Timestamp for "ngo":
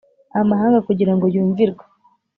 1.15-1.25